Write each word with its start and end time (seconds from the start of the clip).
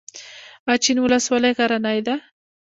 اچین 0.71 0.97
ولسوالۍ 1.01 1.51
غرنۍ 1.57 1.99
ده؟ 2.07 2.15